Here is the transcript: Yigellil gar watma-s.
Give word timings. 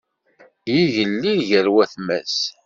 Yigellil 0.73 1.39
gar 1.49 1.67
watma-s. 1.73 2.37